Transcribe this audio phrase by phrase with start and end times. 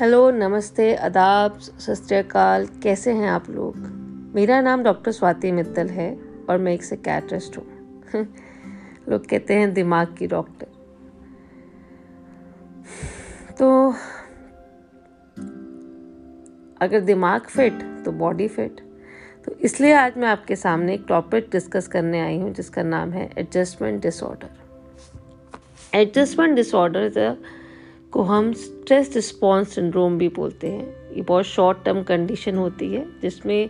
[0.00, 2.06] Hello, नमस्ते, आदाब सत
[2.82, 3.76] कैसे हैं आप लोग?
[4.34, 7.66] मेरा नाम डॉक्टर स्वाति मित्तल है और मैं एक सेकेट्रिस्ट हूँ।
[9.08, 10.66] लोग कहते हैं दिमाग की डॉक्टर।
[13.58, 13.94] तो
[16.80, 17.72] अगर दिमाग फिट
[18.04, 18.80] तो बॉडी फिट।
[19.46, 23.30] तो इसलिए आज मैं आपके सामने एक टॉपिक डिस्कस करने आई हूँ, जिसका नाम है
[23.38, 24.48] एडजस्टमेंट डिसऑर्डर
[25.94, 27.36] एडजस्टमेंट डिसऑर्डर
[28.16, 33.04] को हम स्ट्रेस रिस्पॉन्स सिंड्रोम भी बोलते हैं। ये बहुत शॉर्ट टर्म कंडीशन होती है,
[33.22, 33.68] जिसमें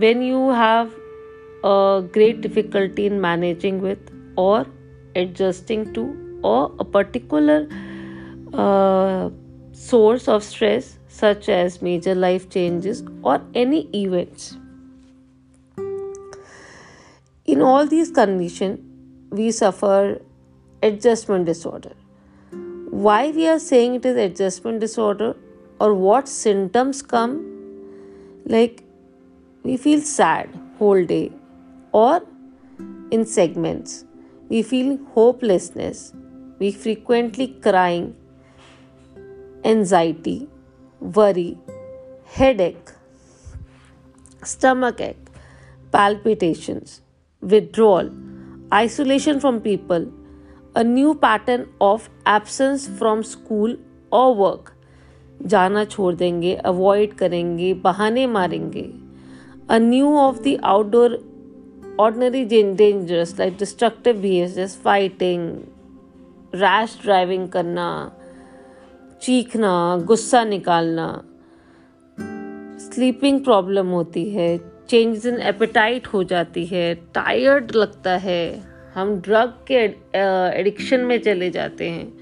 [0.00, 0.90] when you have
[2.14, 4.66] great difficulty in managing with और
[5.16, 6.04] एडजस्टिंग टू
[6.44, 7.68] और a particular
[9.80, 14.52] source of stress such as major life changes और any events
[17.48, 18.78] in all these condition
[19.34, 20.20] we suffer
[20.82, 22.05] adjustment disorder
[23.04, 25.36] Why we are saying it is adjustment disorder
[25.78, 27.34] or what symptoms come?
[28.46, 28.84] Like
[29.64, 31.30] we feel sad whole day
[31.92, 32.22] or
[33.10, 34.06] in segments.
[34.48, 36.14] We feel hopelessness.
[36.58, 38.16] We frequently crying
[39.62, 40.48] anxiety,
[41.00, 41.58] worry,
[42.24, 42.92] headache,
[44.42, 45.28] stomach ache,
[45.92, 47.02] palpitations,
[47.42, 48.10] withdrawal,
[48.72, 50.10] isolation from people,
[50.76, 53.78] a new pattern of absence from school
[54.12, 54.72] और work
[55.42, 58.92] जाना छोड़ देंगे avoid करेंगे, बहाने मारेंगे।
[59.70, 61.18] A new of the outdoor
[62.00, 65.50] ordinary dangerous like destructive behaviours fighting
[66.54, 68.12] rash driving करना,
[69.22, 71.08] चीखना, गुस्सा निकालना।
[72.78, 74.56] स्लीपिंग प्रॉब्लम होती है
[74.88, 79.74] चेंजेस इन एपेटाइट हो जाती है टायर्ड लगता है। हम ड्रग के
[80.58, 82.12] एडिक्शन में चले जाते हैं।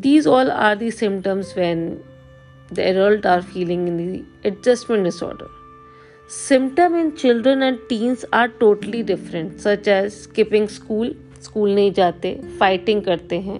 [0.00, 1.80] These all are the symptoms when
[2.72, 5.48] the adult are feeling in the adjustment disorder
[6.30, 12.34] symptom in children and teens are totally different such as skipping school school नहीं जाते
[12.60, 13.58] फाइटिंग करते हैं।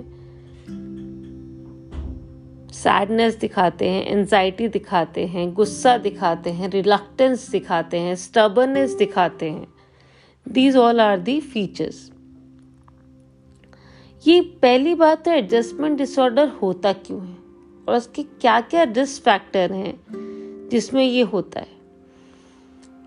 [2.74, 9.66] सैडनेस दिखाते हैं एनजाइटी दिखाते हैं, गुस्सा दिखाते हैं रिलक्टेंस दिखाते हैं स्टबरनेस दिखाते हैं।
[10.46, 12.10] These all are the features
[14.24, 17.36] ये पहली बात तो एडजस्टमेंट डिसऑर्डर होता क्यों है?
[17.88, 21.78] और उसके क्या क्या रिस्क फैक्टर हैं जिसमें ये होता है?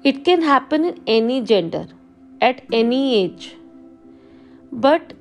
[0.05, 1.87] It can happen in any gender
[2.43, 3.51] at any age
[4.73, 5.13] but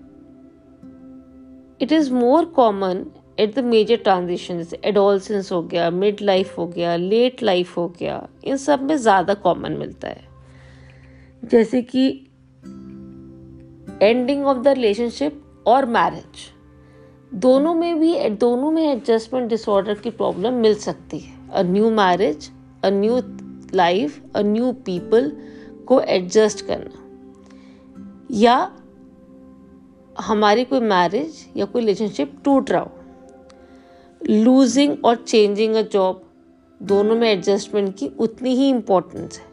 [1.80, 3.06] it is more common
[3.40, 7.88] at the major transition जैसे एडोलसेंस हो गया मिड लाइफ हो गया लेट लाइफ हो
[8.00, 10.30] गया, इन सब में ज़्यादा कॉमन मिलता है।
[11.44, 12.08] जैसे कि
[14.02, 16.52] एंडिंग ऑफ़ द रिलेशनशिप और मैरिज
[17.34, 21.50] दोनों में भी, दोनों में एडजस्टमेंट डिसऑर्डर की प्रॉब्लम मिल सकती है.
[21.50, 22.50] A new marriage
[22.84, 23.20] a new
[23.74, 25.36] life a new people
[25.86, 26.98] को एडजस्ट करना.
[28.30, 28.72] या
[30.20, 32.92] हमारी कोई मैरिज या कोई रिलेशनशिप टूट रहा हो.
[34.30, 36.30] लूजिंग और चेंजिंग अ जॉब
[36.82, 39.51] दोनों में एडजस्टमेंट की उतनी ही इंपॉर्टेंस है.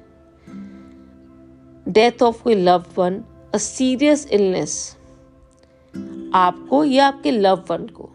[1.89, 3.23] डेथ ऑफ़ कोई love one
[3.53, 4.95] a serious illness
[6.33, 8.09] आपको या आपके लव वन को.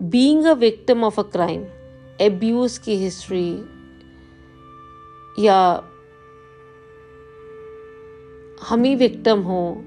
[0.00, 1.64] Being a victim of a crime
[2.20, 3.48] abuse की हिस्ट्री
[5.38, 5.84] या
[8.62, 9.84] हम ही विक्टिम हो,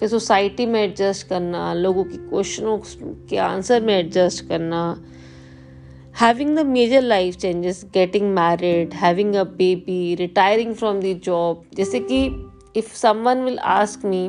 [0.00, 2.78] फिर सोसाइटी में एडजस्ट करना, लोगों की क्वेश्चनों
[3.28, 4.82] के आंसर में एडजस्ट करना
[6.20, 12.00] having the major life changes getting married having a baby retiring from the job जैसे
[12.00, 12.24] कि
[12.76, 14.28] if someone will ask me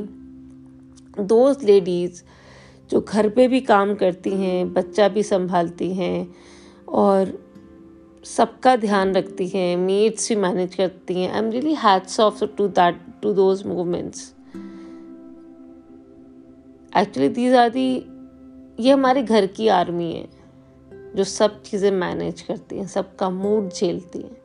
[1.19, 2.21] those ladies
[2.91, 6.35] जो घर पे भी काम करती हैं, बच्चा भी संभालती हैं,
[6.87, 7.33] और
[8.23, 12.67] सबका ध्यान रखती हैं मेड्स भी मैनेज करती हैं I am really hats off to
[12.67, 14.33] that to those movements
[16.97, 17.89] actually these are the
[18.79, 20.34] ये हमारे घर की आर्मी है।
[21.15, 24.37] जो सब चीज़ें मैनेज करती हैं, सबका मूड झेलती हैं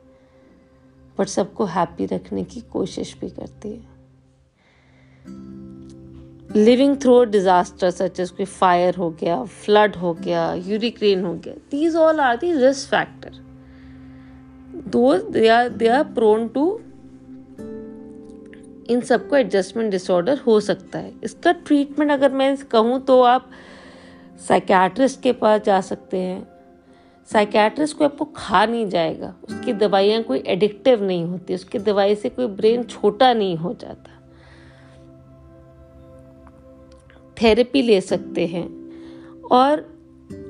[1.17, 3.89] बट सबको हैप्पी रखने की कोशिश भी करती है।
[6.55, 11.53] Living through disaster such as कोई फायर हो गया फ्लड हो गया यूरिक्रेन हो गया
[11.71, 13.39] these all are the risk factor
[14.87, 16.65] though they are they are prone to
[18.89, 23.49] इन सबको एडजस्टमेंट डिसऑर्डर हो सकता है। इसका ट्रीटमेंट अगर मैं कहूँ तो आप
[24.47, 26.50] साइकेट्रिस्ट के पास जा सकते हैं
[27.33, 32.29] साइकेट्रिस्ट को आपको खा नहीं जाएगा। उसकी दवाइयाँ कोई एडिक्टिव नहीं होती, उसकी दवाई से
[32.29, 34.17] कोई ब्रेन छोटा नहीं हो जाता।
[37.41, 38.67] थेरेपी ले सकते हैं।
[39.51, 39.91] और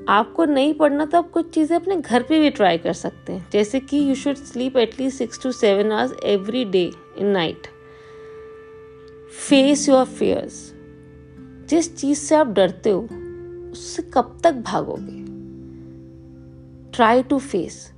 [0.08, 3.48] आपको नहीं पढ़ना तो आप कुछ चीज़ें अपने घर पे भी ट्राई कर सकते हैं।
[3.52, 7.66] जैसे कि you should sleep at least six to seven hours every day in night
[9.48, 10.72] face your fears
[11.70, 13.08] जिस चीज़ से आप डरते हो,
[13.72, 15.21] उससे कब तक भागोगे?
[16.94, 17.92] ट्राई टू फेस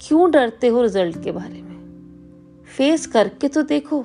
[0.00, 2.64] क्यों डरते हो रिज़ल्ट के बारे में?
[2.76, 4.04] फेस करके तो देखो।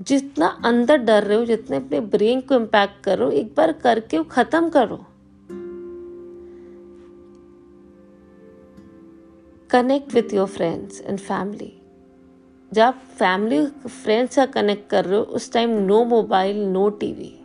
[0.00, 4.24] जितना अंदर डर रहे हो, जितने अपने ब्रेन को इम्पैक्ट करो एक बार करके वो
[4.24, 5.04] खत्म करो।
[9.70, 11.72] Connect with your friends and family
[12.72, 17.40] जब फैमिली फ्रेंड्स का कनेक्ट कर रहे हो, उस time no mobile no TV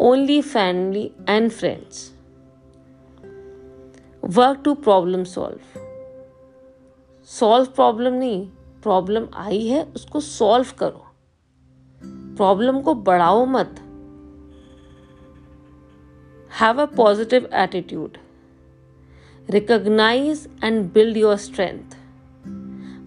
[0.00, 2.13] only family and friends
[4.24, 5.80] work to problem solve
[7.28, 8.46] solve problem नहीं
[8.82, 11.04] प्रॉब्लम आई है, उसको सॉल्व करो।
[12.36, 13.80] प्रॉब्लम को बढ़ाओ मत।
[16.60, 18.16] Have a positive attitude
[19.50, 21.96] recognise and build your strength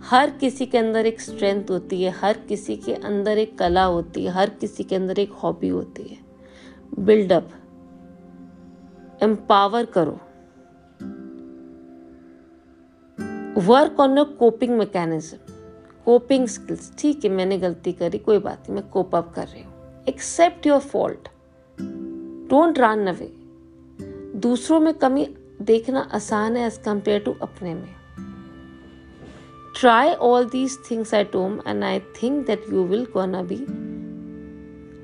[0.06, 4.26] हर किसी के अंदर एक स्ट्रेंथ होती है, हर किसी के अंदर एक कला होती
[4.26, 6.18] है, हर किसी के अंदर एक हॉबी होती है।
[7.00, 7.50] बिल्डअप
[9.24, 10.20] एम्पावर करो।
[13.58, 15.38] Work on your coping mechanism
[16.06, 19.62] coping skills ठीक है, मैंने गलती करी, कोई बात नहीं, मैं कोप अप कर रही
[19.64, 21.28] हूँ। Accept your fault
[22.50, 23.32] don't run away
[24.40, 25.28] दूसरों में कमी
[25.62, 27.96] देखना आसान है एज कंपेयर टू अपने में।
[29.80, 33.62] Try all these things at home and I think that you will gonna be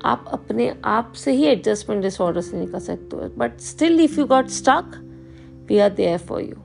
[0.04, 4.26] आप अपने आप से ही एडजस्टमेंट डिसऑर्डर से निकल सकते हो। But still if you
[4.26, 5.00] got stuck
[5.68, 6.56] we are there for you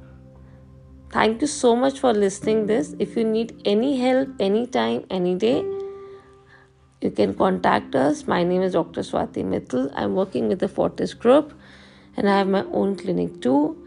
[1.11, 2.95] thank you so much for listening this.
[2.99, 5.63] If you need any help anytime any day
[7.01, 8.27] you can contact us.
[8.27, 9.91] My name is dr swati mittal.
[9.95, 11.53] I'm working with the fortis group
[12.17, 13.77] and i have my own clinic too.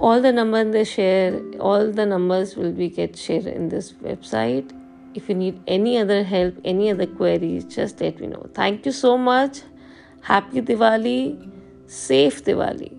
[0.00, 4.74] All the numbers they share all the numbers will be get shared in this website.
[5.14, 8.48] If you need any other help any other queries just let me know.
[8.54, 9.62] Thank you so much.
[10.22, 11.52] Happy diwali.
[11.86, 12.97] Safe diwali.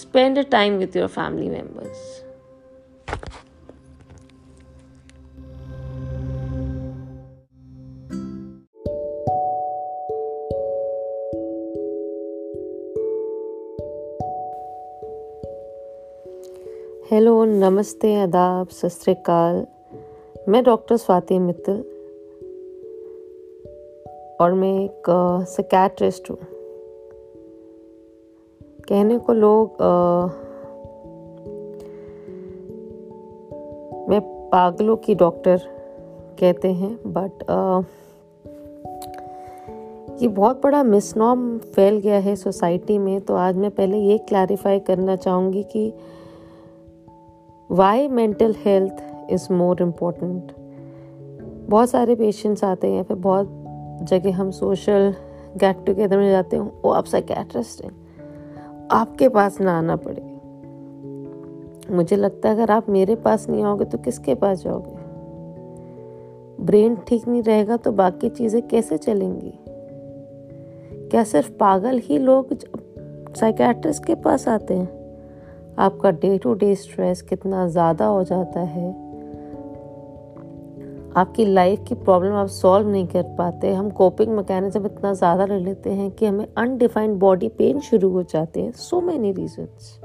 [0.00, 1.98] Spend a time with your family members.
[17.12, 18.90] Hello नमस्ते, आदाब सत
[20.48, 21.82] मैं doctor Swati Mittal
[24.40, 25.02] और मैं एक
[25.48, 26.38] सिकैट्रिस्ट हूँ।
[28.90, 30.26] कहने को लोग आ,
[34.08, 35.60] मैं पागलों की डॉक्टर
[36.40, 37.44] कहते हैं बट
[40.22, 44.78] ये बहुत बड़ा मिसनॉम फैल गया है सोसाइटी में। तो आज मैं पहले ये क्लैरिफाई
[44.78, 45.94] करना चाहूँगी कि
[47.70, 50.52] why mental health is more important
[51.70, 53.48] बहुत सारे पेशेंट्स आते हैं फिर बहुत
[54.02, 55.14] जगह हम सोशल
[55.56, 58.09] गेट टुगेदर में जाते हैं वो आप साइकेट्रिस्ट हैं।
[58.90, 60.22] आपके पास ना आना पड़े।
[61.94, 64.98] मुझे लगता है अगर आप मेरे पास नहीं आओगे तो किसके पास जाओगे?
[66.64, 69.52] ब्रेन ठीक नहीं रहेगा तो बाकी चीज़ें कैसे चलेंगी?
[71.10, 72.54] क्या सिर्फ़ पागल ही लोग
[73.36, 74.88] साइकेट्रिस्ट के पास आते हैं?
[75.78, 79.09] आपका डे टू डे स्ट्रेस कितना ज़्यादा हो जाता है।
[81.16, 85.58] आपकी लाइफ की प्रॉब्लम आप सॉल्व नहीं कर पाते। हम कोपिंग मैकेनिज्म इतना ज़्यादा ले
[85.58, 89.98] लेते हैं कि हमें अनडिफाइंड बॉडी पेन शुरू हो जाते हैं। सो मैनी रीजंस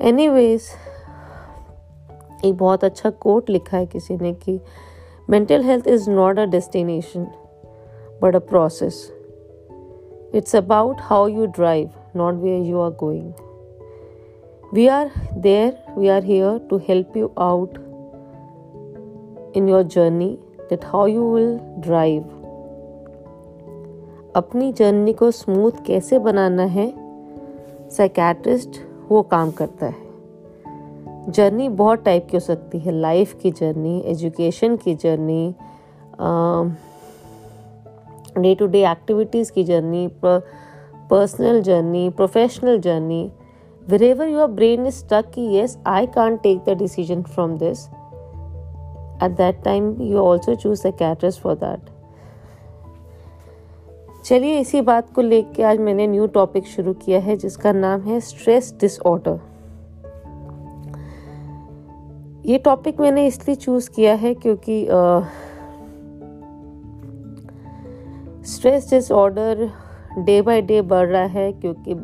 [0.00, 0.68] एनीवेज
[2.44, 4.60] एक बहुत अच्छा कोट लिखा है किसी ने कि
[5.30, 7.26] mental health is not a destination
[8.22, 9.02] but a process
[10.34, 13.32] it's about how you drive not where you are going
[14.74, 15.10] we are
[15.46, 17.87] there we are here to help you out
[19.56, 20.36] in your journey
[20.70, 22.24] that how you will drive.
[24.36, 26.94] अपनी journey को smooth कैसे बनाना है?
[27.90, 28.70] Psychiatrist
[29.08, 30.08] वो काम करता है।
[31.28, 35.54] Journey बहुत टाइप की हो सकती है। लाइफ की जर्नी एजुकेशन की journey
[38.38, 43.32] day to day activities की journey personal journey professional journey
[43.90, 47.78] wherever your brain is stuck, yes I can't take the decision from this.
[49.20, 51.80] At that time, you also choose psychiatrist for that.
[54.24, 58.20] चलिए, इसी बात को लेके आज मैंने new topic शुरू किया है, जिसका नाम है
[58.20, 59.38] स्ट्रेस डिसऑर्डर
[62.46, 64.86] ये टॉपिक मैंने इसलिए चूज़ किया है क्योंकि
[68.48, 69.68] stress disorder
[70.18, 71.94] day by day बढ़ रहा है क्योंकि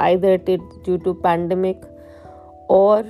[0.00, 0.46] either it
[0.84, 1.80] due to pandemic
[2.70, 3.04] और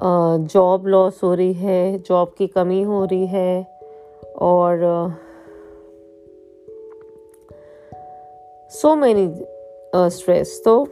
[0.00, 3.66] जॉब लॉस हो रही है जॉब की कमी हो रही है
[4.40, 4.80] और
[8.72, 9.28] सो मैनी
[10.10, 10.88] स्ट्रेस तो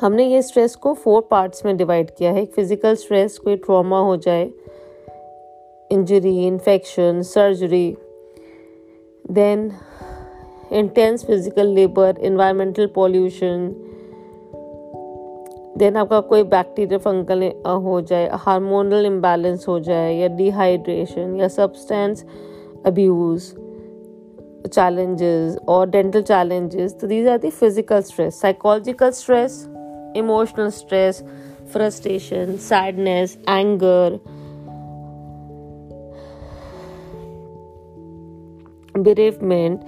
[0.00, 4.16] हमने ये स्ट्रेस को फोर पार्ट्स में डिवाइड किया है। फ़िज़िकल स्ट्रेस कोई ट्रॉमा हो
[4.16, 4.50] जाए
[5.90, 7.96] injury infection surgery
[9.30, 9.70] then
[10.72, 13.74] intense physical labour environmental pollution
[15.78, 22.24] then आपका कोई बैक्टीरिया फंकल हो जाए, हार्मोनल इम्बैलेंस हो जाए या डिहाइड्रेशन या सबस्टेंस
[22.86, 23.42] अब्यूज
[24.66, 29.68] चैलेंजेस और डेंटल चैलेंजेस तो दी जाती the physical stress psychological stress
[30.16, 31.22] emotional stress
[31.72, 34.18] frustration sadness anger
[38.98, 39.80] bereavement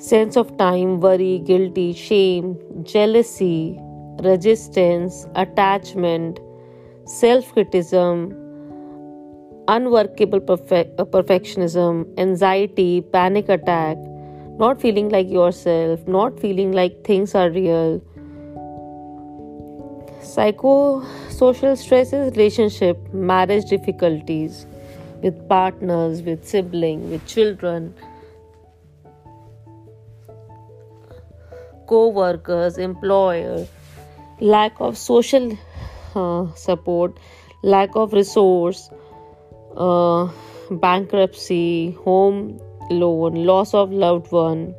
[0.00, 2.56] sense of time worry guilty shame
[2.92, 3.78] jealousy
[4.20, 6.38] resistance, attachment,
[7.06, 8.34] self criticism,
[9.68, 13.96] unworkable perfect, uh, perfectionism, anxiety, panic attack,
[14.58, 18.00] not feeling like yourself, not feeling like things are real.
[20.20, 24.66] Psychosocial stress is relationship, marriage difficulties
[25.22, 27.94] with partners, with siblings, with children,
[31.86, 33.68] co workers, employers
[34.42, 35.56] lack of social
[36.16, 37.18] uh, support
[37.62, 38.90] lack of resource
[39.76, 40.28] uh,
[40.70, 42.58] bankruptcy home
[42.90, 44.74] loan loss of loved one.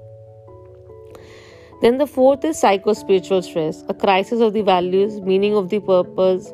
[1.81, 6.51] Then the fourth is psycho-spiritual stress a crisis of the values meaning of the purpose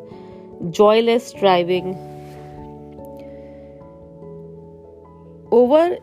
[0.69, 1.97] joyless striving.
[5.51, 5.97] Over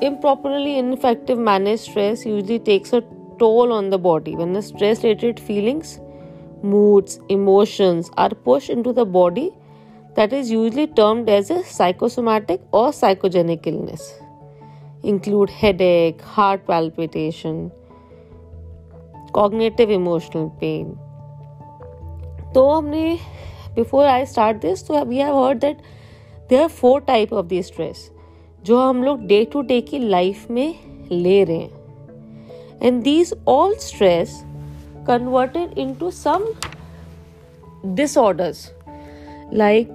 [0.00, 3.02] improperly ineffective managed stress usually takes a
[3.40, 4.36] toll on the body.
[4.36, 5.98] When the stress related feelings
[6.62, 9.50] moods, emotions are pushed into the body
[10.14, 14.14] that is usually termed as a psychosomatic or psychogenic illness.
[15.02, 17.72] Include headache, heart palpitation,
[19.32, 20.98] cognitive emotional pain.
[22.54, 23.18] तो हमने
[23.74, 25.76] before I start this तो we have heard that
[26.48, 28.10] there are four type of the stress
[28.64, 30.74] जो हम लोग day to day की life में
[31.12, 34.42] ले रहे हैं and these all stress
[35.04, 36.44] converted into some
[37.94, 38.70] disorders.
[39.52, 39.90] Like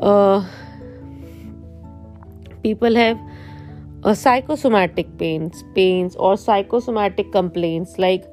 [0.00, 0.44] uh,
[2.62, 3.18] people have
[4.04, 7.98] uh, psychosomatic pains pains or psychosomatic complaints.
[7.98, 8.24] Like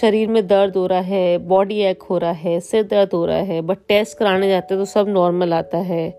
[0.00, 3.36] शरीर में दर्द हो रहा है बॉडी एक हो रहा है सिर दर्द हो रहा
[3.36, 6.18] है बट टेस्ट कराने जाते हैं तो सब नॉर्मल आता है।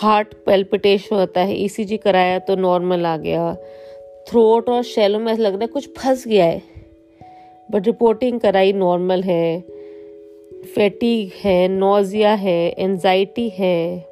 [0.00, 3.54] हार्ट पेल्पिटेशन होता है ईसीजी कराया तो नॉर्मल आ गया।
[4.28, 6.71] थ्रोट और शैलो में ऐसा लग रहा है कुछ फंस गया है।
[7.72, 9.60] बट रिपोर्टिंग कराई नॉर्मल है
[10.74, 14.06] फैटिक है नोजिया है एनजाइटी है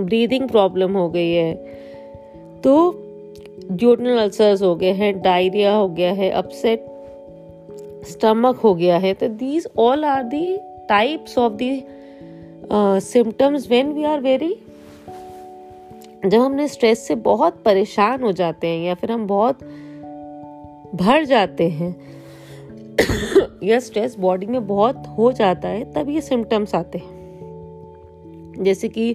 [0.00, 1.54] ब्रीदिंग प्रॉब्लम हो गई है।
[2.64, 2.74] तो
[3.70, 6.84] ड्यूटनल अल्सर्स हो गए हैं डायरिया हो गया है अपसेट
[8.08, 10.56] स्टमक हो गया है। तो these all are the
[10.88, 11.84] types of the
[13.02, 14.54] symptoms when we are very
[16.26, 19.58] जब हमने स्ट्रेस से बहुत परेशान हो जाते हैं या फिर हम बहुत
[20.94, 21.94] भर जाते हैं।
[23.62, 29.14] यह स्ट्रेस बॉडी में बहुत हो जाता है, तब ये सिम्टम्स आते हैं। जैसे कि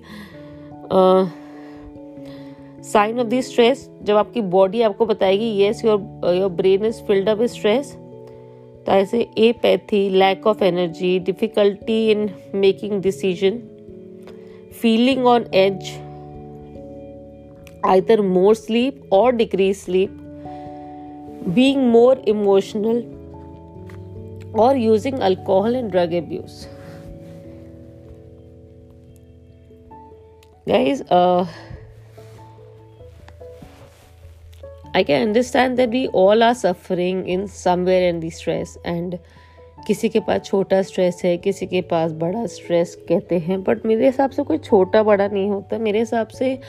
[2.83, 7.29] साइन ऑफ़ द स्ट्रेस जब आपकी बॉडी आपको बताएगी yes your your brain is filled
[7.29, 7.91] up stress
[8.85, 9.19] तो ऐसे
[9.61, 13.57] apathy lack of energy difficulty in making decision
[14.81, 15.91] feeling on edge
[17.85, 20.23] either more sleep और decrease sleep
[21.53, 23.03] being more emotional,
[24.53, 26.67] or using alcohol and drug abuse.
[30.67, 31.45] Guys, uh,
[34.93, 39.19] I can understand that we all are suffering in somewhere in the stress and
[39.87, 44.05] किसी के पास छोटा stress है किसी के पास बड़ा stress कहते हैं बट मेरे
[44.05, 46.59] हिसाब से कोई छोटा बड़ा नहीं होता मेरे हिसाब से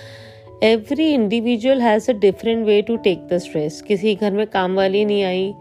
[0.62, 5.04] every individual has a different way to take the stress किसी घर में काम वाली
[5.04, 5.54] नहीं आई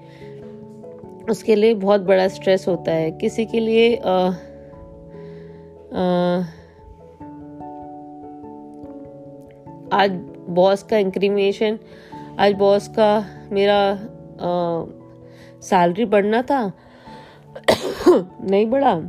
[1.29, 4.31] उसके लिए बहुत बड़ा स्ट्रेस होता है। किसी के लिए आ, आ,
[9.91, 11.79] आज बॉस का इंक्रीमेशन
[12.39, 13.99] आज बॉस का मेरा
[15.61, 16.73] सैलरी बढ़ना था
[18.41, 19.01] नहीं बढ़ा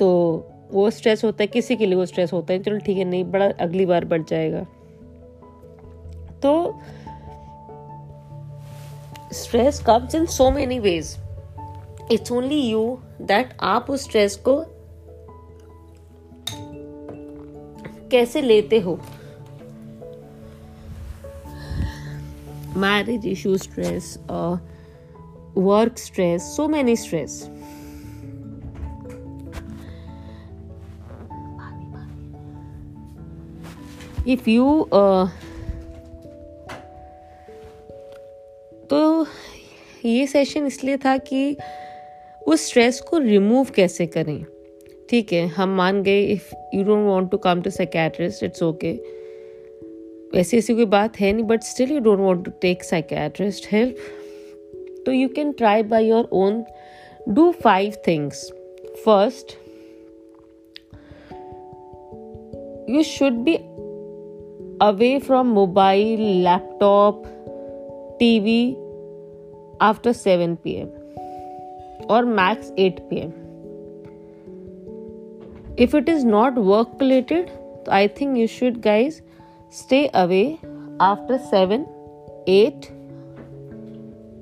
[0.00, 3.04] तो वो स्ट्रेस होता है, किसी के लिए वो स्ट्रेस होता है, चलो ठीक है,
[3.04, 4.66] नहीं, बड़ा अगली बार बढ़ जाएगा।
[6.42, 6.80] तो
[9.32, 11.16] stress comes in so many ways
[12.12, 14.62] it's only you that आप उस स्ट्रेस को
[18.10, 18.98] कैसे लेते हो?
[22.76, 24.18] Marriage issue stress
[25.56, 26.96] work stress so so many
[34.30, 35.28] if you uh,
[38.90, 39.26] तो
[40.04, 41.56] ये सेशन इसलिए था कि
[42.46, 44.44] उस स्ट्रेस को रिमूव कैसे करें?
[45.10, 48.92] ठीक है हम मान गए if you don't want to come to psychiatrist it's okay
[50.34, 53.96] ऐसी ऐसी कोई बात है नहीं but still you don't want to take psychiatrist help
[55.06, 56.64] तो you can try by your own
[57.28, 58.52] do five things
[59.04, 59.58] first
[62.90, 63.58] you should be
[64.88, 67.26] away from mobile laptop
[68.20, 68.56] tv
[69.88, 70.88] after 7 pm
[72.08, 73.32] or max 8 pm
[75.76, 77.52] if it is not work related
[78.00, 79.22] i think you should guys
[79.82, 80.44] stay away
[81.12, 81.86] after 7
[82.58, 82.92] 8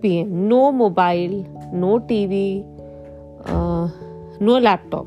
[0.02, 1.38] pm no mobile
[1.85, 2.42] no tv
[3.45, 3.88] uh,
[4.40, 5.07] no laptop.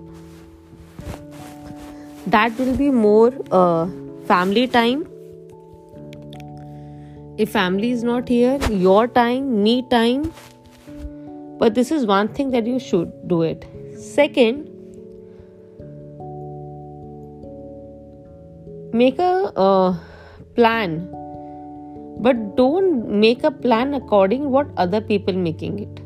[2.27, 3.87] That will be more uh,
[4.25, 5.07] family time
[7.37, 10.33] if family is not here your time me time.
[11.57, 13.65] But this is one thing that you should do it.
[13.97, 14.67] Second
[18.93, 19.97] make a uh,
[20.55, 21.07] plan.
[22.19, 26.01] But don't make a plan according what other people making it.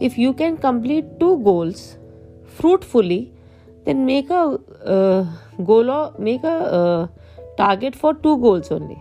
[0.00, 1.96] If you can complete two goals
[2.44, 3.32] fruitfully
[3.84, 5.26] then make a uh,
[5.64, 7.06] goal or make a uh,
[7.56, 8.98] target for two goals only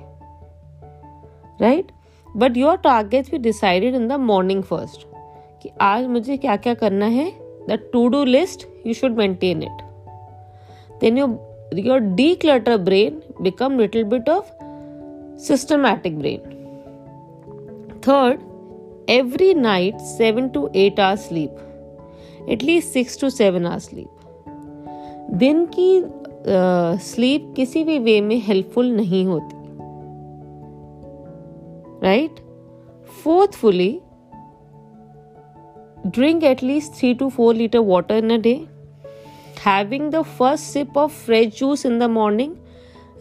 [1.62, 1.92] right
[2.38, 5.08] but your target भी decided in the morning first
[5.64, 7.32] कि आज मुझे क्या क्या करना है?
[7.70, 9.82] The to do list you should maintain it
[11.02, 12.00] then your your
[12.36, 14.52] declutter brain become little bit of
[15.44, 16.56] systematic brain
[18.08, 18.40] third
[19.10, 24.08] every night seven to eight hours sleep at least six to seven hours sleep
[25.32, 26.04] दिन की
[27.04, 29.59] sleep uh, किसी भी वे में helpful नहीं होती।
[32.02, 32.42] right?
[33.24, 34.02] Fourthly
[36.12, 38.68] drink at least 3 to 4 liter water in a day.
[39.62, 42.58] Having the first sip of fresh juice in the morning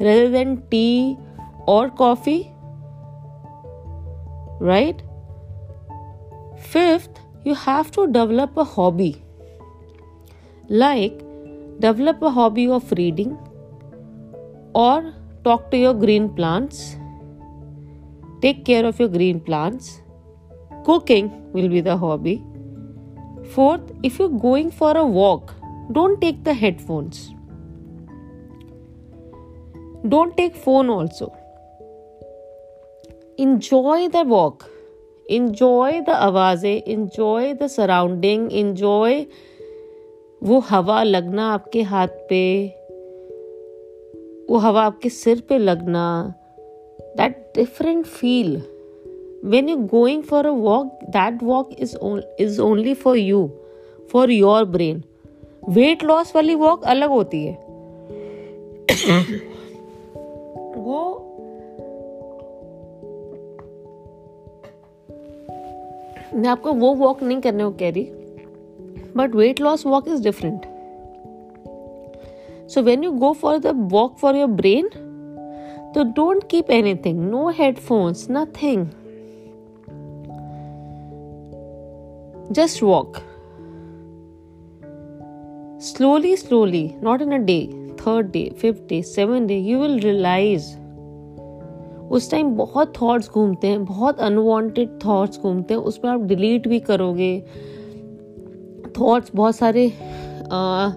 [0.01, 1.17] rather than tea
[1.67, 2.53] or coffee
[4.61, 5.03] right?
[6.59, 9.23] Fifth you have to develop a hobby.
[10.69, 11.19] Like
[11.81, 13.39] develop a hobby of reading
[14.75, 15.15] or
[15.45, 16.98] talk to your green plants.
[18.43, 20.03] Take care of your green plants.
[20.85, 22.43] Cooking will be the hobby.
[23.55, 25.55] Fourth, if you're going for a walk,
[25.93, 27.35] don't take the headphones.
[30.07, 31.35] Don't take phone also
[33.39, 34.65] enjoy the walk
[35.31, 39.27] enjoy the आवाज़ें enjoy the surrounding enjoy
[40.43, 42.43] वो हवा लगना आपके हाथ पे
[44.51, 46.05] वो हवा आपके सिर पे लगना
[47.18, 48.62] that different feel
[49.44, 51.98] when you're going for a walk that walk is
[52.40, 53.42] is only for you
[54.12, 55.04] for your brain
[55.70, 57.54] weight loss वाली वॉक अलग होती है
[60.78, 61.04] वो
[66.36, 68.04] मैं आपको वो वॉक नहीं करने को कह रही
[69.18, 70.66] but weight loss walk is different
[72.70, 74.90] so when you go for the walk for your brain
[75.95, 78.87] तो don't keep anything no headphones nothing
[82.51, 83.17] just walk.
[85.79, 87.65] Slowly slowly not in a day
[87.99, 90.69] third day fifth day seventh day you will realize.
[92.11, 96.69] उस time बहुत thoughts घूमते हैं बहुत unwanted thoughts घूमते हैं उस पर आप डिलीट
[96.69, 97.45] भी करोगे।
[99.01, 99.87] थॉट्स बहुत सारे
[100.53, 100.91] आ,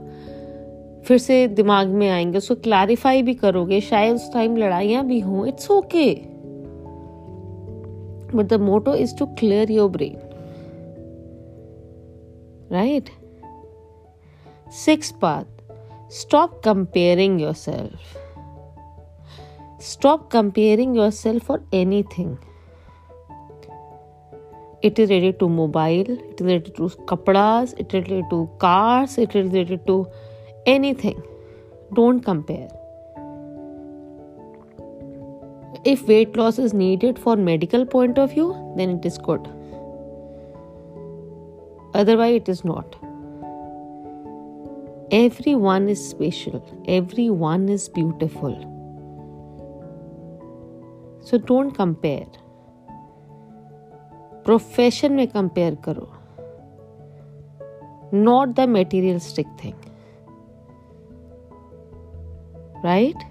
[1.08, 5.46] फिर से दिमाग में आएँगे उसको क्लैरिफाई भी करोगे शायद उस टाइम लड़ाइयाँ भी हों
[5.48, 6.14] it's okay
[8.36, 10.18] but the motto is to clear your brain
[12.72, 13.10] right
[14.86, 18.18] six path stop comparing your self
[19.82, 22.38] Stop comparing yourself for anything.
[24.84, 29.18] It is related to mobile, it is related to kapadas, it is related to cars,
[29.18, 30.06] it is related to
[30.67, 31.23] anything.
[31.95, 32.69] Don't compare.
[35.85, 39.45] if weight loss is needed for medical point of view then it is good
[41.95, 42.97] otherwise it is not
[45.19, 46.57] everyone is special
[46.97, 48.59] everyone is beautiful
[51.31, 52.27] so don't compare
[54.47, 56.07] profession में compare करो
[58.15, 59.90] not the materialistic thing
[62.86, 63.24] Right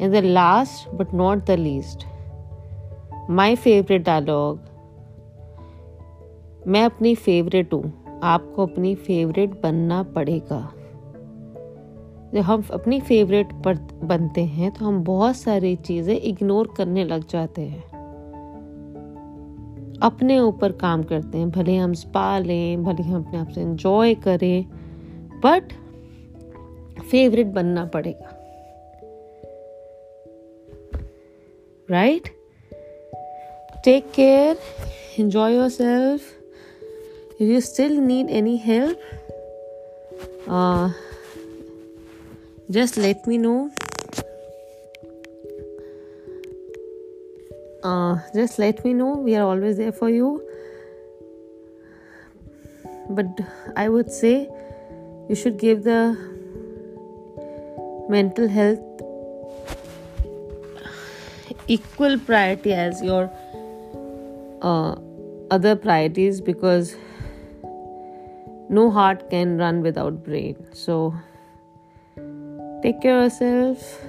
[0.00, 2.06] in the last but not the least
[3.30, 4.60] my favourite dialogue
[6.66, 7.92] मैं अपनी favourite हूँ।
[8.24, 10.60] आपको अपनी favourite बनना पड़ेगा।
[12.34, 13.52] जब हम अपनी फेवरेट
[14.04, 17.84] बनते हैं तो हम बहुत सारी चीज़ें इग्नोर करने लग जाते हैं।
[20.02, 24.14] अपने ऊपर काम करते हैं, भले हम स्पा लें, भले हम अपने आप से इंजॉय
[24.14, 24.64] करें
[25.44, 25.72] बट
[27.10, 28.32] फेवरेट बनना पड़ेगा।
[31.90, 32.28] Right
[33.84, 34.56] take care
[35.18, 36.22] enjoy your self
[37.40, 39.00] if you still need any help
[42.70, 43.68] just let me know
[48.36, 50.36] just let me know we are always there for you
[53.10, 53.42] but
[53.76, 54.34] I would say
[55.30, 56.16] you should give the
[58.08, 58.80] mental health
[61.68, 63.30] equal priority as your
[64.62, 64.94] uh,
[65.50, 66.96] other priorities because
[68.68, 70.56] no heart can run without brain.
[70.72, 71.14] So
[72.82, 74.00] take care of yourself.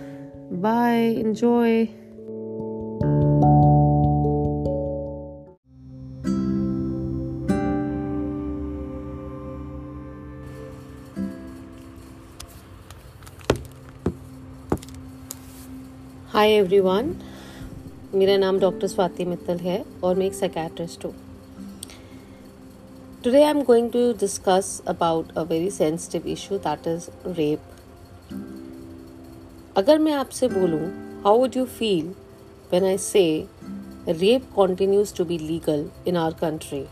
[0.52, 1.16] Bye.
[1.26, 1.90] Enjoy
[16.38, 17.08] hi everyone
[18.14, 21.14] मेरा नाम doctor Swati Mittal है और मैं एक psychiatrist हूँ।
[23.24, 27.62] Today I am going to discuss about a very sensitive issue that is rape
[29.78, 30.82] अगर मैं आपसे बोलूँ
[31.24, 32.14] how would you feel
[32.72, 33.26] when I say
[34.08, 36.86] rape continues to be legal in our country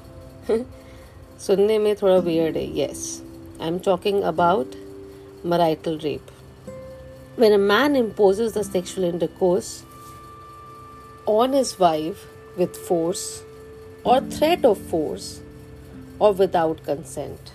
[1.46, 3.08] सुनने में थोड़ा वियर्ड है yes
[3.62, 4.76] I am talking about
[5.46, 6.35] marital rape
[7.38, 9.84] when a man imposes the sexual intercourse
[11.26, 13.44] on his wife with force
[14.04, 15.42] or threat of force
[16.20, 17.52] or without consent.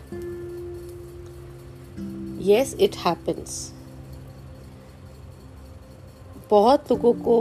[2.38, 3.72] Yes, it happens.
[6.50, 7.36] बहुत लोगों को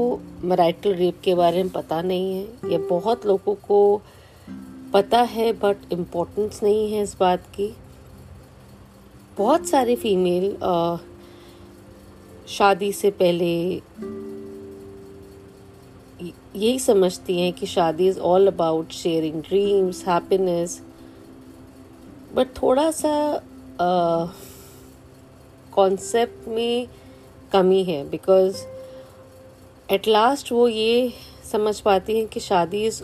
[0.47, 3.80] marital rape के बारे में पता नहीं है या बहुत लोगों को
[4.93, 7.73] पता है बट इम्पोर्टेंस नहीं है इस बात की
[9.38, 10.58] बहुत सारे फीमेल
[12.49, 13.51] शादी से पहले
[16.55, 20.81] यही समझती हैं कि शादी is all about sharing dreams happiness
[22.35, 23.13] but थोड़ा सा
[25.73, 26.88] कॉन्सेप्ट में
[27.51, 28.65] कमी है बिकॉज़
[29.89, 31.13] एट लास्ट वो ये
[31.51, 33.01] समझ पाती हैं कि शादी is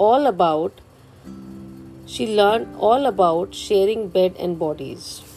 [0.00, 0.80] all about
[2.08, 5.33] she learn all about sharing bed and bodies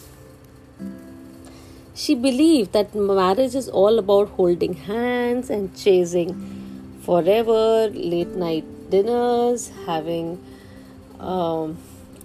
[1.97, 6.31] She believed that marriage is all about holding hands and chasing
[7.03, 10.43] forever, late night dinners, having
[11.21, 11.77] um,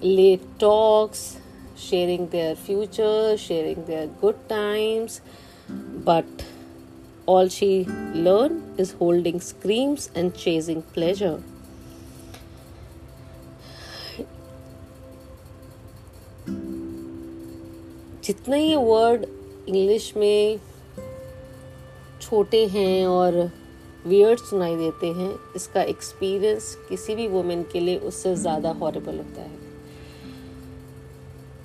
[0.02, 1.38] late talks,
[1.76, 5.20] sharing their future, sharing their good times.
[5.70, 6.26] But
[7.26, 11.43] all she learned is holding screams and chasing pleasure.
[18.28, 19.26] जितना ये word
[19.68, 20.59] English में
[22.20, 23.51] छोटे हैं और
[24.07, 29.42] weird सुनाई देते हैं, इसका एक्सपीरियंस किसी भी वुमेन के लिए उससे ज़्यादा हॉरेबल होता
[29.42, 29.61] है।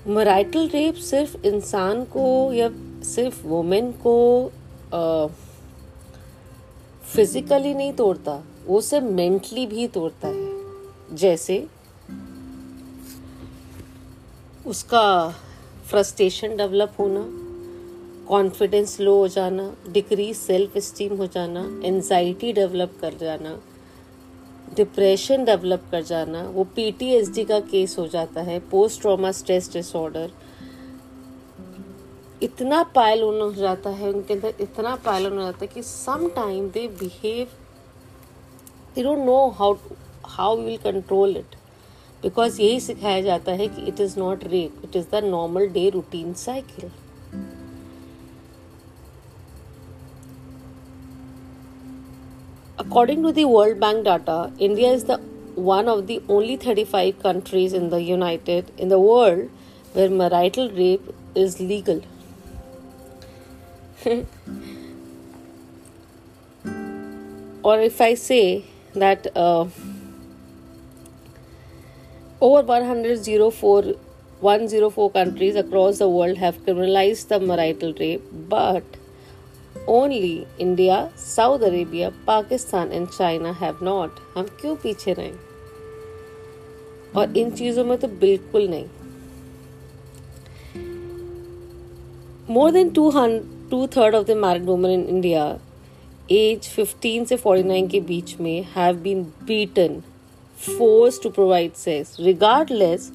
[0.07, 2.69] मराइटल रेप सिर्फ़ इंसान को या
[3.05, 4.15] सिर्फ़ वुमेन को
[7.05, 11.65] फिजिकली नहीं तोड़ता, वो सिर्फ़ मेंटली भी तोड़ता है। जैसे
[14.65, 15.07] उसका
[15.89, 17.19] फ्रस्ट्रेशन डेवलप होना
[18.29, 23.57] कॉन्फिडेंस लो हो जाना डिक्रीज सेल्फ स्टीम हो जाना एनजाइटी डेवलप कर जाना
[24.75, 30.31] डिप्रेशन डेवलप कर जाना, वो पीटीएसडी का केस हो जाता है पोस्ट ट्रॉमा स्ट्रेस डिसऑर्डर
[32.43, 36.69] इतना पायल हो जाता है, उनके अंदर इतना पायल हो जाता है कि some time
[36.69, 37.47] they behave
[38.95, 39.75] they don't know how
[40.27, 41.55] how will control it
[42.23, 45.89] because यही सिखाया जाता है कि it is not rape it is the normal day
[45.89, 46.91] routine cycle
[52.79, 55.17] According to the World Bank data, India is the
[55.55, 59.49] one of the only 35 countries in the United in the world
[59.93, 61.01] where marital rape
[61.33, 62.03] is legal.
[67.63, 69.65] or if I say that uh,
[72.39, 73.81] over 104,
[74.39, 78.83] 104 countries across the world have criminalized the marital rape, but
[79.88, 84.10] only India, Saudi Arabia, Pakistan and China have not.
[84.36, 85.32] हम क्यों पीछे रहे?
[87.15, 88.86] और इन चीज़ों में तो बिल्कुल नहीं।
[92.50, 93.12] More than two
[93.71, 95.60] two third of the married women in India
[96.32, 100.02] age 15 से 49 के बीच में have been beaten
[100.78, 103.12] force to provide sex regardless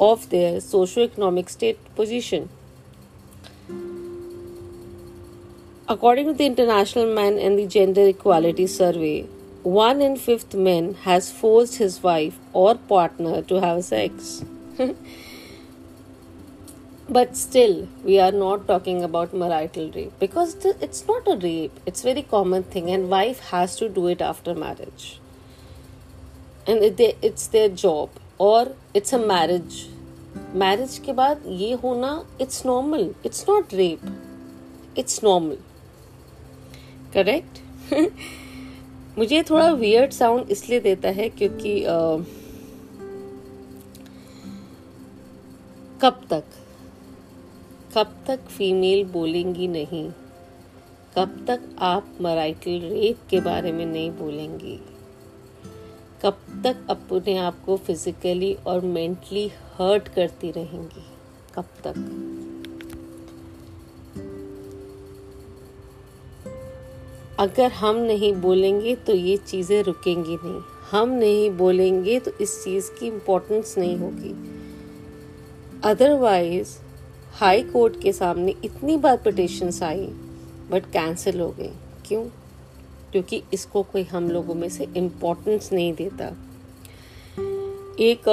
[0.00, 2.48] of their socio economic state position
[5.87, 9.27] According to the International Man and the Gender Equality Survey,
[9.63, 14.43] one in fifth man has forced his wife or partner to have sex.
[17.09, 21.79] but still, we are not talking about marital rape because it's not a rape.
[21.85, 25.19] It's very common thing, and wife has to do it after marriage,
[26.67, 29.87] and it's their job or it's a marriage.
[30.55, 32.09] Marriage के बाद ये होना
[32.41, 34.01] it's normal it's not rape
[34.97, 35.57] it's normal
[37.14, 37.60] Correct
[39.18, 42.16] मुझे थोड़ा weird sound इसलिए देता है क्योंकि आ,
[46.02, 46.44] कब तक?
[47.96, 50.10] कब तक फीमेल बोलेंगी नहीं?
[51.16, 54.80] कब तक आप मराइटल रेप के बारे में नहीं बोलेंगी?
[56.22, 61.04] कब तक अपने आप को फिजिकली और मेंटली हर्ट करती रहेंगी?
[61.54, 61.94] कब तक?
[67.38, 72.90] अगर हम नहीं बोलेंगे तो ये चीज़ें रुकेंगी नहीं। हम नहीं बोलेंगे तो इस चीज़
[72.90, 74.34] की इम्पोर्टेंस नहीं होगी।
[75.84, 76.76] अदरवाइज़
[77.34, 80.06] हाई कोर्ट के सामने इतनी बार पिटिशंस आई
[80.70, 81.70] बट कैंसिल हो गई।
[82.06, 82.24] क्यों?
[83.12, 86.26] क्योंकि इसको कोई हम लोगों में से इम्पोर्टेंस नहीं देता।
[88.00, 88.28] एक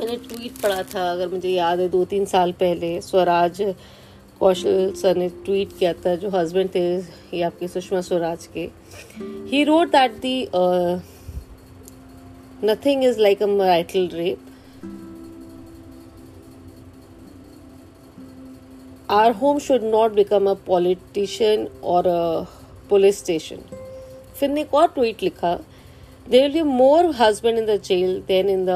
[0.00, 3.62] मैंने ट्वीट पढ़ा था, अगर मुझे याद है दो तीन साल पहले, स्वराज
[4.40, 8.68] कौशल सर ने ट्वीट किया था, जो हस्बैंड थे, ये आपके सुषमा स्वराज के।
[9.50, 10.48] He wrote that the
[12.64, 14.38] nothing is like a marital rape
[19.10, 22.46] our home should not become a politician or a
[22.90, 23.62] police station.
[24.38, 25.54] फिर ने एक और ट्वीट लिखा
[26.30, 28.70] there will be more husband in the jail than in the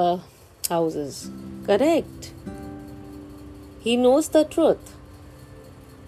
[0.70, 1.22] houses
[1.66, 2.30] correct
[3.84, 4.91] he knows the truth.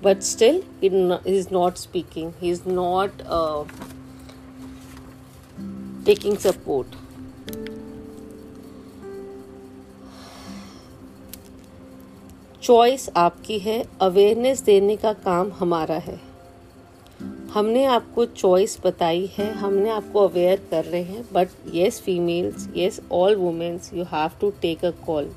[0.05, 0.89] But still he
[1.35, 2.33] is not speaking.
[2.41, 3.65] He is not uh,
[6.05, 6.99] taking support.
[12.63, 13.85] Choice आपकी है.
[14.01, 16.21] Awareness देने का काम हमारा है.
[17.55, 19.53] हमने आपको choice बताई है.
[19.53, 21.25] हमने आपको अवेयर कर रहे हैं.
[21.33, 25.31] But yes females yes all womens you have to take a call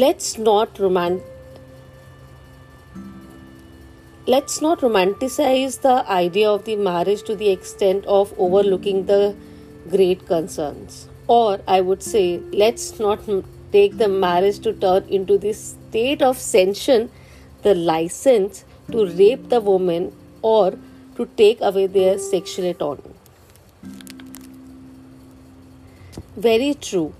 [0.00, 1.26] let's not romantic
[4.26, 9.36] let's not romanticize the idea of the marriage to the extent of overlooking the
[9.90, 11.08] great concerns.
[11.26, 13.20] Or i would say let's not
[13.70, 17.10] take the marriage to turn into the state of sanction
[17.62, 20.70] the license to rape the woman or
[21.16, 23.14] to take away their sexual autonomy.
[26.34, 27.12] Very true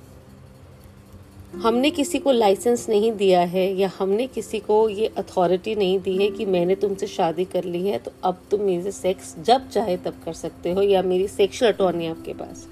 [1.53, 6.17] हमने किसी को licence नहीं दिया है या हमने किसी को ये अथॉरिटी नहीं दी
[6.17, 9.97] है कि मैंने तुमसे शादी कर ली है तो अब तुम मेरे सेक्स जब चाहे
[9.97, 12.69] तब कर सकते हो या मेरी सेक्शुअल अटॉर्नी आपके पास।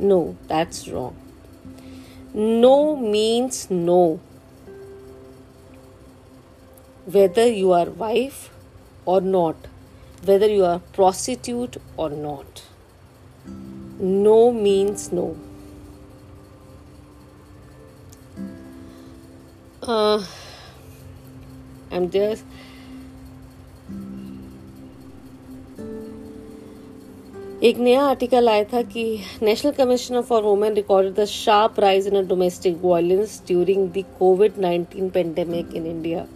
[0.00, 1.12] No that's wrong
[2.36, 4.18] no means no
[7.08, 8.32] whether you are wife
[9.08, 9.56] or not
[10.24, 12.60] whether you are prostitute or not
[14.02, 15.36] no means no
[19.82, 20.22] uh,
[21.92, 22.40] I'm just
[27.64, 32.26] एक नया आर्टिकल आया था कि national commissioner for women recorded the sharp rise in
[32.26, 36.26] domestic violence during the covid 19 pandemic in India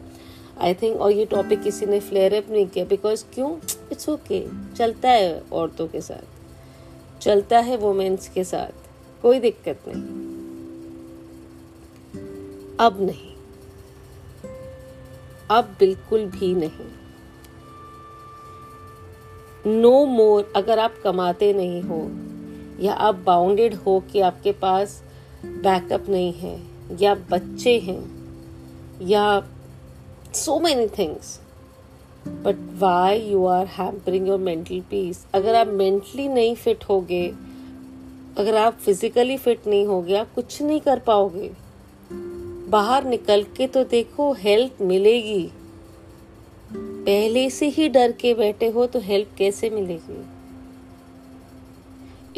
[0.61, 3.57] I think और ये topic किसी ने flare up नहीं किया बिकॉज़ क्यों?
[3.93, 6.27] इट्स ओके okay, चलता है औरतों के साथ.
[7.23, 8.73] चलता है वुमेन्स के साथ.
[9.23, 10.03] कोई दिक्कत नहीं.
[12.81, 13.36] अब नहीं.
[15.51, 16.87] अब बिल्कुल भी नहीं।
[19.67, 22.11] नो no मोर अगर आप कमाते नहीं हो,
[22.81, 25.03] या आप बाउंडेड हो कि आपके पास
[25.45, 26.63] बैकअप नहीं है,
[27.01, 28.17] या बच्चे हैं,
[29.03, 29.49] या
[30.35, 31.41] so many things
[32.29, 37.35] but why you are hampering your mental peace अगर आप मेंटली नहीं फिट होगे,
[38.39, 41.66] अगर आप फिजिकली फिट नहीं होगे, आप कुछ नहीं कर पाओगे।
[42.69, 45.53] बाहर निकल के तो देखो हेल्प मिलेगी।
[46.73, 50.25] पहले से ही डर के बैठे हो तो हेल्प कैसे मिलेगी?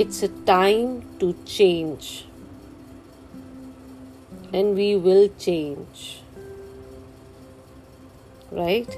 [0.02, 2.08] It's a time to change
[4.54, 6.06] and we will change
[8.54, 8.94] right?